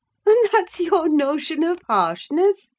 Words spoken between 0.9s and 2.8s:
notion of harshness?"